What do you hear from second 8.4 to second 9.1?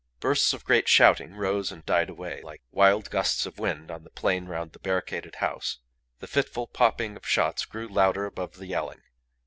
the yelling.